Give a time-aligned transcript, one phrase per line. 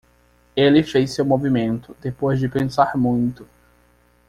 [0.55, 3.47] Ele fez seu movimento, depois de pensar muito